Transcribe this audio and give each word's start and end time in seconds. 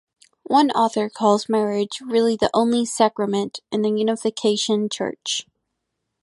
One 0.47 0.71
author 0.71 1.11
calls 1.11 1.47
marriage 1.47 2.01
"really 2.03 2.35
the 2.35 2.49
only 2.55 2.85
sacrament" 2.87 3.59
in 3.71 3.83
the 3.83 3.91
Unification 3.91 4.89
Church. 4.89 5.45